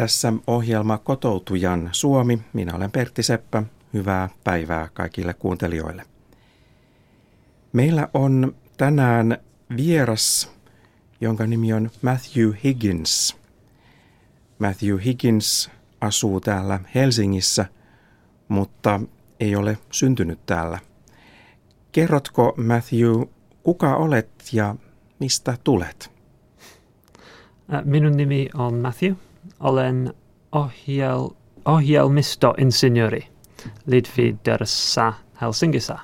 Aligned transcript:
Tässä 0.00 0.32
ohjelma 0.46 0.98
Kotoutujan 0.98 1.88
Suomi. 1.92 2.38
Minä 2.52 2.74
olen 2.74 2.90
Pertti 2.90 3.22
Seppä. 3.22 3.62
Hyvää 3.94 4.28
päivää 4.44 4.88
kaikille 4.94 5.34
kuuntelijoille. 5.34 6.02
Meillä 7.72 8.08
on 8.14 8.54
tänään 8.76 9.38
vieras, 9.76 10.52
jonka 11.20 11.46
nimi 11.46 11.72
on 11.72 11.90
Matthew 12.02 12.52
Higgins. 12.64 13.36
Matthew 14.58 14.98
Higgins 15.04 15.70
asuu 16.00 16.40
täällä 16.40 16.80
Helsingissä, 16.94 17.66
mutta 18.48 19.00
ei 19.40 19.56
ole 19.56 19.78
syntynyt 19.90 20.46
täällä. 20.46 20.78
Kerrotko 21.92 22.54
Matthew, 22.56 23.22
kuka 23.62 23.96
olet 23.96 24.30
ja 24.52 24.76
mistä 25.18 25.58
tulet? 25.64 26.10
Minun 27.84 28.16
nimi 28.16 28.48
on 28.54 28.74
Matthew. 28.74 29.14
Olen 29.60 30.14
ohjel, 30.52 31.28
ohjelmistoinsinööri 31.64 33.28
Lidfiderssä 33.86 35.12
Helsingissä. 35.40 35.98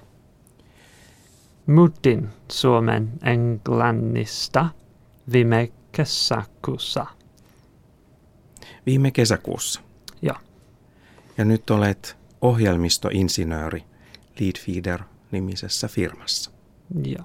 Muutin 1.67 2.29
Suomen 2.53 3.13
Englannista 3.23 4.69
viime 5.33 5.73
kesäkuussa. 5.93 7.07
Viime 8.87 9.11
kesäkuussa? 9.11 9.81
Joo. 10.23 10.37
Ja 11.39 11.45
nyt 11.45 11.71
olet 11.71 12.17
ohjelmistoinsinööri 12.41 13.85
Leadfeeder-nimisessä 14.41 15.89
firmassa. 15.89 16.51
Joo. 17.05 17.25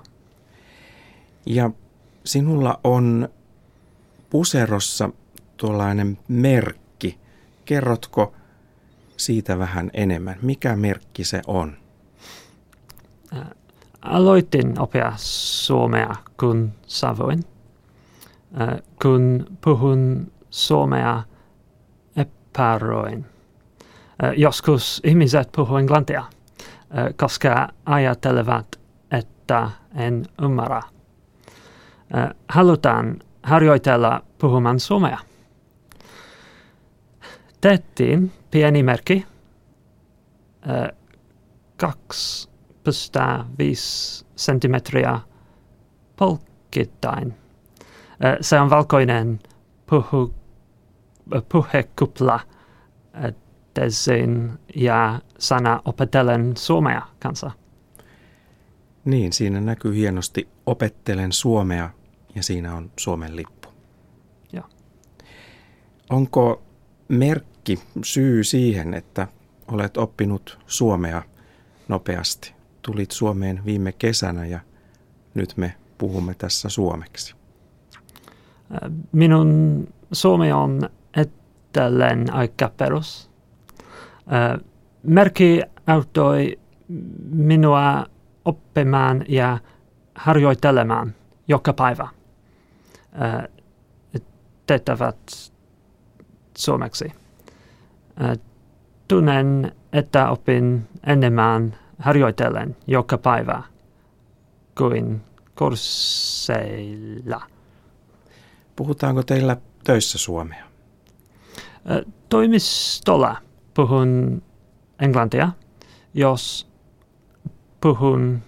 Ja 1.46 1.72
sinulla 2.26 2.80
on 2.84 3.30
puserossa 4.30 5.10
tuollainen 5.62 6.18
merkki. 6.28 7.20
Kerrotko 7.66 8.34
siitä 9.18 9.60
vähän 9.60 9.92
enemmän? 9.94 10.36
Mikä 10.42 10.76
merkki 10.76 11.24
se 11.24 11.42
on? 11.48 11.74
Aloitin 14.02 14.80
opia 14.80 15.14
suomea, 15.16 16.16
kun 16.40 16.72
savoin. 16.88 17.44
Kun 19.02 19.46
puhun 19.64 20.32
suomea, 20.50 21.24
epäröin. 22.16 23.26
Joskus 24.38 25.02
ihmiset 25.04 25.50
puhuu 25.56 25.78
englantia, 25.78 26.24
koska 27.18 27.70
ajattelevat, 27.86 28.80
että 29.12 29.70
en 29.96 30.26
ymmärrä. 30.42 30.82
Halutaan 32.50 33.20
harjoitella 33.44 34.24
puhumaan 34.38 34.80
suomea. 34.80 35.31
Tehtiin 37.62 38.32
pieni 38.52 38.84
merkki, 38.84 39.26
2,5 41.84 41.88
senttimetriä 44.36 45.20
polkittain. 46.16 47.34
Se 48.42 48.60
on 48.60 48.70
valkoinen 48.70 49.40
puhu, 49.90 50.34
puhekupla 51.50 52.40
design 53.82 54.50
ja 54.76 55.22
sana 55.38 55.82
opetellen 55.86 56.58
suomea 56.58 57.02
kanssa. 57.20 57.52
Niin, 59.06 59.34
siinä 59.34 59.62
näkyy 59.62 59.96
hienosti 59.96 60.48
opettelen 60.66 61.32
suomea 61.32 61.90
ja 62.36 62.44
siinä 62.44 62.76
on 62.76 62.92
Suomen 63.00 63.36
lippu. 63.36 63.70
Joo. 64.54 64.66
Onko 66.10 66.62
merkki 67.08 67.51
syy 68.04 68.44
siihen, 68.44 68.94
että 68.94 69.28
olet 69.68 69.98
oppinut 69.98 70.60
suomea 70.68 71.24
nopeasti? 71.88 72.54
Tulit 72.82 73.12
Suomeen 73.12 73.66
viime 73.66 73.92
kesänä 73.92 74.46
ja 74.46 74.60
nyt 75.34 75.54
me 75.58 75.76
puhumme 75.98 76.34
tässä 76.34 76.70
suomeksi. 76.70 77.36
Minun 79.12 79.88
suomi 80.12 80.52
on 80.52 80.90
edelleen 81.18 82.34
aika 82.34 82.72
perus. 82.78 83.30
Merkki 85.04 85.62
auttoi 85.88 86.60
minua 87.32 88.06
oppimaan 88.46 89.26
ja 89.28 89.58
harjoittelemaan 90.16 91.16
joka 91.48 91.74
päivä 91.74 92.08
tehtävät 94.68 95.52
suomeksi. 96.58 97.21
Tunnen, 99.08 99.72
että 99.94 100.30
opin 100.30 100.88
enemmän 101.06 101.78
harjoitellen 102.00 102.78
joka 102.88 103.18
päivä 103.18 103.64
kuin 104.78 105.22
kursseilla. 105.58 107.42
Puhutaanko 108.76 109.24
teillä 109.24 109.58
töissä 109.84 110.18
suomea? 110.18 110.66
Toimistolla 112.30 113.38
puhun 113.74 114.42
englantia, 115.00 115.52
jos 116.14 116.72
puhun 117.82 118.42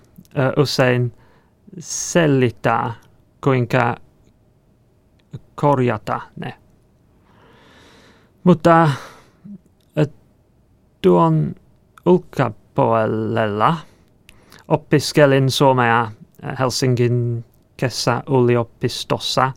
usein 0.57 1.13
selittää, 1.79 2.94
kuinka 3.44 3.95
korjata 5.56 6.22
ne. 6.35 6.53
Mutta 8.47 8.90
tuon 11.02 11.56
ulkopuolella 12.06 13.78
opiskelin 14.68 15.52
suomea 15.52 16.12
Helsingin 16.59 17.46
kesäyliopistossa 17.78 19.52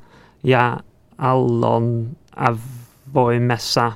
ja 0.45 0.81
Allon 1.19 2.17
avoimessa 2.37 3.93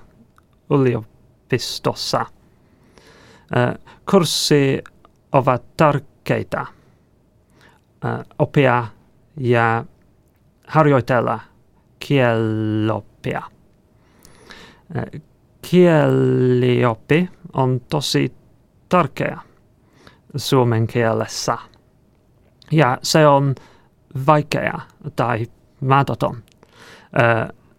yliopistossa. 0.70 2.26
Kurssi 4.10 4.84
ovat 5.32 5.76
tärkeitä 5.76 6.66
oppia 8.38 8.86
ja 9.40 9.84
harjoitella 10.66 11.40
kielioppia. 11.98 13.53
Kielioppi 15.62 17.30
on 17.52 17.80
tosi 17.90 18.34
tärkeä 18.88 19.38
suomen 20.36 20.86
kielessä. 20.86 21.58
Ja 22.70 22.98
se 23.02 23.26
on 23.26 23.54
vaikea 24.26 24.78
tai 25.16 25.46
mahdoton 25.80 26.36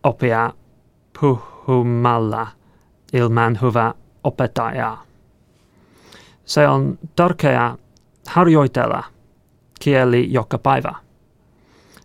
oppia 0.03 0.53
puhumalla 1.19 2.47
ilman 3.13 3.59
hyvää 3.61 3.93
opettajaa. 4.23 5.05
Se 6.45 6.67
on 6.67 6.99
tärkeää 7.15 7.77
harjoitella 8.27 9.03
kieli 9.79 10.33
joka 10.33 10.57
päivä, 10.57 10.95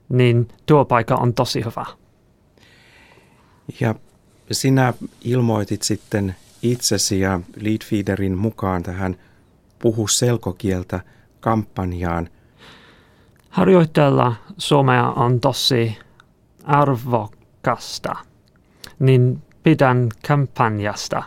niin 0.08 0.48
tuo 0.66 0.84
paikka 0.84 1.14
on 1.14 1.34
tosi 1.34 1.64
hyvä. 1.64 1.84
Ja 3.80 3.94
sinä 4.52 4.94
ilmoitit 5.24 5.82
sitten 5.82 6.36
itsesi 6.62 7.20
ja 7.20 7.40
Leadfeederin 7.56 8.38
mukaan 8.38 8.82
tähän 8.82 9.16
Puhu 9.78 10.08
selkokieltä 10.08 11.00
kampanjaan. 11.40 12.28
Harjoitella 13.50 14.34
somea 14.58 15.10
on 15.10 15.40
tosi 15.40 15.98
arvokasta, 16.64 18.16
niin 18.98 19.42
pidän 19.62 20.08
kampanjasta. 20.28 21.22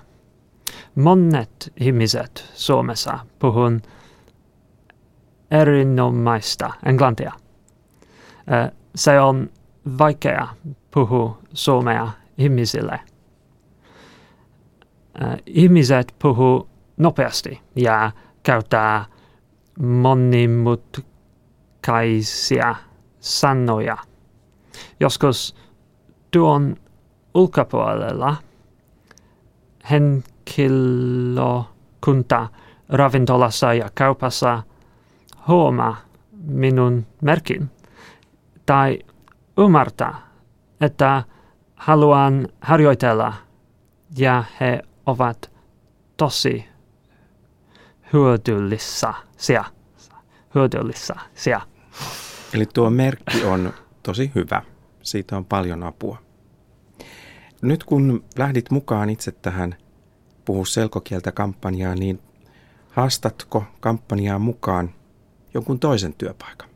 Monet 0.96 1.74
ihmiset 1.80 2.52
Suomessa 2.54 3.20
puhun 3.40 3.82
erinomaista 5.52 6.74
englantia. 6.86 7.32
Se 8.96 9.20
on 9.20 9.50
vaikea 9.98 10.48
puhua 10.92 11.40
suomea 11.54 12.12
ihmisille. 12.38 13.00
Ihmiset 15.46 16.16
puhuu 16.20 16.70
nopeasti 16.98 17.62
ja 17.76 18.12
käyttää 18.44 19.06
monimutkaisia 19.80 22.76
sanoja. 23.20 23.98
Joskus 25.00 25.56
tuon 26.32 26.76
ulkopuolella 27.34 28.36
henkilökunta 29.92 32.48
ravintolassa 32.90 33.74
ja 33.74 33.90
kaupassa 33.96 34.64
huomaa 35.48 35.98
minun 36.48 37.06
merkin 37.22 37.70
tai 38.66 39.00
ymmärtää, 39.58 40.18
että 40.82 41.24
haluan 41.76 42.48
harjoitella 42.62 43.34
ja 44.18 44.44
he 44.60 44.84
ovat 45.06 45.52
tosi 46.18 46.66
hyödyllisiä. 48.14 49.14
hyödyllisiä. 50.56 51.62
Eli 52.54 52.66
tuo 52.66 52.90
merkki 52.90 53.44
on 53.44 53.74
tosi 54.04 54.32
hyvä. 54.36 54.62
Siitä 55.02 55.38
on 55.38 55.46
paljon 55.46 55.84
apua. 55.84 56.18
Nyt 57.62 57.84
kun 57.84 58.24
lähdit 58.38 58.72
mukaan 58.72 59.10
itse 59.10 59.32
tähän 59.32 59.76
Puhu 60.46 60.66
selkokieltä 60.66 61.32
kampanjaan, 61.32 62.00
niin 62.00 62.20
haastatko 62.90 63.64
kampanjaan 63.80 64.42
mukaan 64.42 64.94
jonkun 65.54 65.80
toisen 65.80 66.14
työpaikan? 66.14 66.70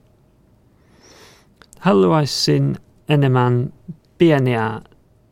Haluaisin 1.80 2.76
enemmän 3.10 3.74
pieniä 4.18 4.82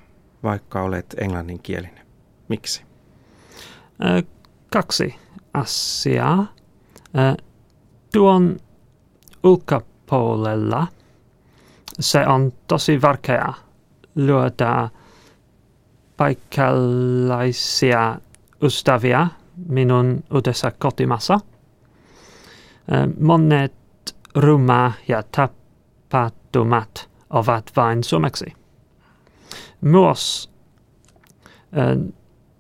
vaikka 0.44 0.82
olet 0.82 1.16
englanninkielinen. 1.18 2.06
Miksi? 2.48 2.84
Kaksi 4.74 5.16
asiaa. 5.54 6.54
Tuon 8.14 8.58
ulkopuolella 9.44 10.88
se 12.00 12.28
on 12.28 12.54
tosi 12.68 13.02
vaikea 13.02 13.54
löytää 14.16 14.90
paikallisia 16.18 18.18
ystäviä 18.62 19.28
minun 19.68 20.24
uudessa 20.34 20.72
kotimassa. 20.72 21.40
Monet 23.20 23.74
ruma 24.36 24.92
ja 25.08 25.24
tapahtumat 25.32 27.11
ovat 27.32 27.72
vain 27.76 28.04
suomeksi. 28.04 28.46
Myös 29.82 30.52
äh, 31.78 31.98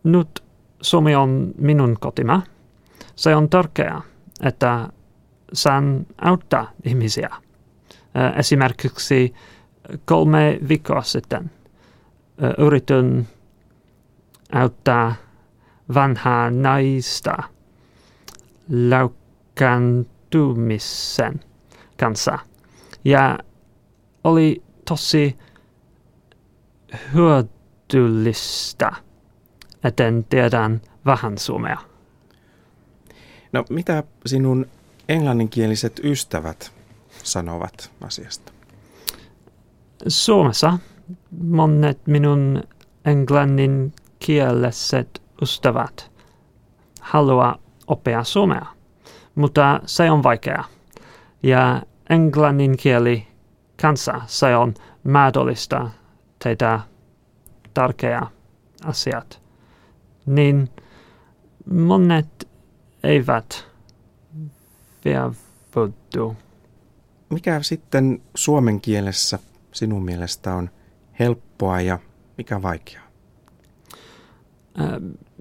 nyt 0.03 0.43
Suomi 0.81 1.15
on 1.15 1.51
minun 1.57 1.97
kotima. 1.99 2.41
Se 3.15 3.35
on 3.35 3.49
tärkeää, 3.49 4.01
että 4.43 4.89
saan 5.53 6.05
auttaa 6.21 6.71
ihmisiä. 6.83 7.29
Äh, 7.33 7.39
esimerkiksi 8.39 9.33
kolme 10.05 10.59
viikkoa 10.67 11.01
sitten 11.01 11.51
äh, 12.43 12.65
yritän 12.65 13.27
auttaa 14.51 15.15
vanhaa 15.93 16.51
naista 16.51 17.37
laukkaantumisen 18.89 21.39
kanssa. 21.99 22.39
Ja 23.05 23.39
oli 24.23 24.63
tosi 24.87 25.37
hyödyllistä, 27.13 28.91
etten 29.83 30.25
tiedän 30.29 30.81
vähän 31.05 31.37
suomea. 31.37 31.77
No 33.51 33.65
mitä 33.69 34.03
sinun 34.25 34.65
englanninkieliset 35.09 36.01
ystävät 36.03 36.71
sanovat 37.23 37.91
asiasta? 38.01 38.51
Suomessa 40.07 40.77
monet 41.41 42.07
minun 42.07 42.63
englanninkieliset 43.05 45.21
ystävät 45.41 46.11
haluaa 47.01 47.57
oppia 47.87 48.23
suomea, 48.23 48.65
mutta 49.35 49.81
se 49.85 50.11
on 50.11 50.23
vaikeaa. 50.23 50.65
Ja 51.43 51.81
englannin 52.09 52.77
kieli 52.77 53.27
kanssa 53.81 54.21
se 54.27 54.55
on 54.55 54.73
mahdollista 55.03 55.89
tehdä 56.43 56.79
tärkeä 57.73 58.21
asiat. 58.85 59.41
Niin 60.25 60.69
monet 61.73 62.47
eivät 63.03 63.67
vievuttu. 65.05 66.37
Mikä 67.29 67.63
sitten 67.63 68.21
suomen 68.35 68.81
kielessä 68.81 69.39
sinun 69.71 70.05
mielestä 70.05 70.55
on 70.55 70.69
helppoa 71.19 71.81
ja 71.81 71.99
mikä 72.37 72.61
vaikeaa? 72.61 73.07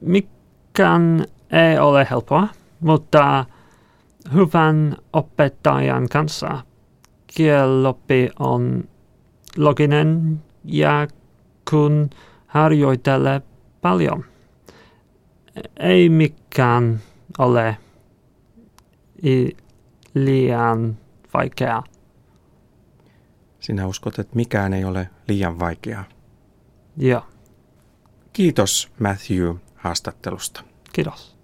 Mikään 0.03 1.27
ei 1.51 1.79
ole 1.79 2.07
helppoa, 2.11 2.49
mutta 2.81 3.45
hyvän 4.35 4.97
opettajan 5.13 6.09
kanssa 6.09 6.65
kieloppi 7.35 8.31
on 8.39 8.89
loginen 9.57 10.43
ja 10.65 11.09
kun 11.71 12.11
harjoitelee 12.47 13.43
paljon, 13.81 14.25
ei 15.77 16.09
mikään 16.09 17.01
ole 17.39 17.77
liian 20.15 20.97
vaikeaa. 21.35 21.85
Sinä 23.61 23.87
uskot, 23.87 24.19
että 24.19 24.37
mikään 24.37 24.73
ei 24.73 24.85
ole 24.85 25.11
liian 25.29 25.59
vaikeaa. 25.59 26.05
Joo. 26.97 27.23
Kiitos 28.33 28.91
Matthew 28.99 29.55
haastattelusta. 29.75 30.65
Kiitos. 30.93 31.40